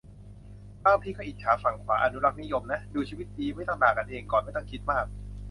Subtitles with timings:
[0.85, 5.05] บางทีก็อิจฉาฝั่งขวาอนุรักษ์นิยมนะ ดูชีวิตดี ไม่ต้องด่ากันเองก่อน ไม่ต้องคิดมาก